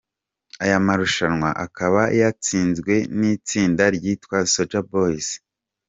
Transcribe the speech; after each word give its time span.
Aya 0.63 0.77
marushanwa 0.85 1.49
akaba 1.65 2.01
yatsinzwe 2.19 2.93
n’itsinda 3.19 3.83
ryitwa 3.95 4.37
Soldier 4.53 4.85
Boys. 4.91 5.27